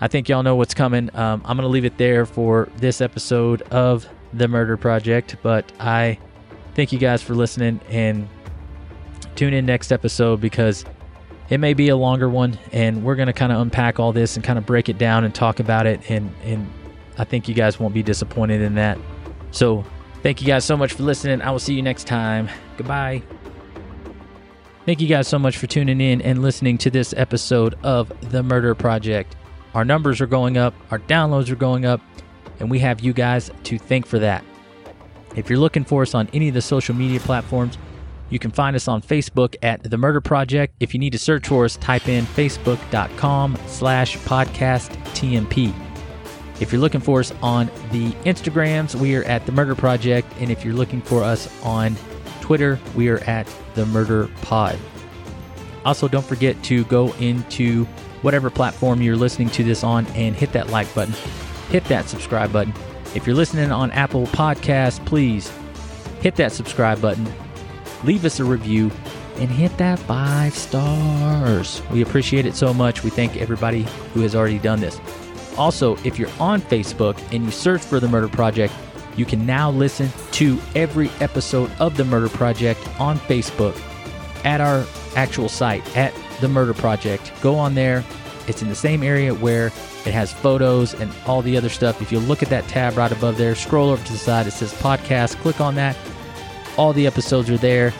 [0.01, 1.14] I think y'all know what's coming.
[1.14, 5.70] Um, I'm going to leave it there for this episode of The Murder Project, but
[5.80, 6.18] I
[6.74, 8.28] thank you guys for listening and
[9.34, 10.84] tune in next episode because
[11.51, 14.36] it may be a longer one and we're going to kind of unpack all this
[14.36, 16.70] and kind of break it down and talk about it and and
[17.16, 18.96] I think you guys won't be disappointed in that.
[19.51, 19.84] So,
[20.22, 21.42] thank you guys so much for listening.
[21.42, 22.49] I will see you next time.
[22.76, 23.22] Goodbye.
[24.86, 28.42] Thank you guys so much for tuning in and listening to this episode of The
[28.42, 29.34] Murder Project.
[29.75, 32.01] Our numbers are going up, our downloads are going up,
[32.61, 34.45] and we have you guys to thank for that.
[35.37, 37.79] If you're looking for us on any of the social media platforms,
[38.31, 40.75] you can find us on Facebook at The Murder Project.
[40.81, 45.73] If you need to search for us, type in facebook.com slash podcast TMP.
[46.61, 50.31] If you're looking for us on the Instagrams, we are at The Murder Project.
[50.41, 51.97] And if you're looking for us on
[52.41, 54.79] Twitter, we are at The Murder Pod.
[55.85, 57.87] Also, don't forget to go into
[58.23, 61.14] whatever platform you're listening to this on and hit that like button,
[61.71, 62.73] hit that subscribe button.
[63.14, 65.53] If you're listening on Apple Podcasts, please
[66.21, 67.27] hit that subscribe button,
[68.05, 68.91] leave us a review,
[69.37, 71.81] and hit that five stars.
[71.91, 73.05] We appreciate it so much.
[73.05, 75.01] We thank everybody who has already done this.
[75.57, 78.73] Also, if you're on Facebook and you search for The Murder Project,
[79.16, 83.77] you can now listen to every episode of The Murder Project on Facebook
[84.45, 84.85] at our
[85.16, 87.32] actual site at The Murder Project.
[87.41, 88.05] Go on there.
[88.47, 92.01] It's in the same area where it has photos and all the other stuff.
[92.01, 94.53] If you look at that tab right above there, scroll over to the side, it
[94.53, 95.36] says podcast.
[95.36, 95.97] Click on that.
[96.76, 97.93] All the episodes are there.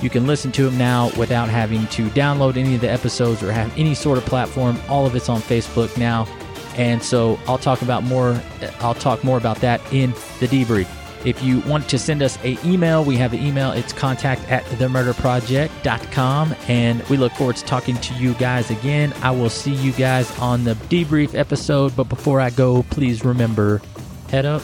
[0.00, 3.50] You can listen to them now without having to download any of the episodes or
[3.50, 4.78] have any sort of platform.
[4.88, 6.28] All of it's on Facebook now.
[6.76, 8.40] And so I'll talk about more
[8.78, 10.88] I'll talk more about that in the debrief.
[11.24, 13.72] If you want to send us a email, we have an email.
[13.72, 16.54] It's contact at themurderproject.com.
[16.68, 19.12] And we look forward to talking to you guys again.
[19.22, 21.96] I will see you guys on the debrief episode.
[21.96, 23.82] But before I go, please remember
[24.28, 24.62] head up,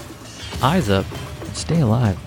[0.62, 1.06] eyes up,
[1.54, 2.18] stay alive.